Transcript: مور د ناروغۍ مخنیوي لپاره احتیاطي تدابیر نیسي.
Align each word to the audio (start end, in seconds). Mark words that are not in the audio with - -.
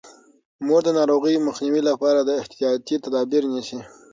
مور 0.65 0.81
د 0.85 0.89
ناروغۍ 0.99 1.35
مخنیوي 1.47 1.81
لپاره 1.89 2.19
احتیاطي 2.41 2.95
تدابیر 3.03 3.43
نیسي. 3.53 3.79